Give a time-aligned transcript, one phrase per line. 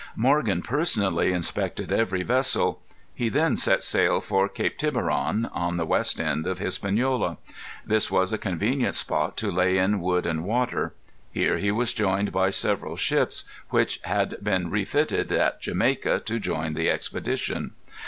[0.15, 2.81] Morgan personally inspected every vessel.
[3.13, 7.37] He then set sail for Cape Tiburon, at the west end of Hispaniola.
[7.85, 10.95] This was a convenient spot to lay in wood and water.
[11.31, 16.73] Here he was joined by several ships, which had been refitted at Jamaica to join
[16.73, 17.73] the expedition.